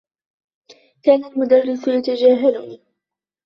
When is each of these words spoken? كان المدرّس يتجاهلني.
كان 1.03 1.25
المدرّس 1.25 1.87
يتجاهلني. 1.89 2.81